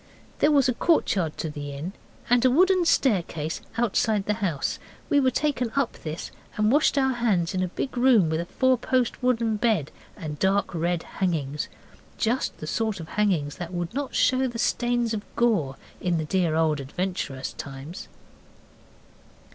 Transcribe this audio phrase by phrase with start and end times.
[0.39, 1.93] There was a courtyard to the inn
[2.27, 4.79] and a wooden staircase outside the house.
[5.11, 8.47] We were taken up this, and washed our hands in a big room with a
[8.47, 11.67] fourpost wooden bed and dark red hangings
[12.17, 16.25] just the sort of hangings that would not show the stains of gore in the
[16.25, 18.07] dear old adventurous times.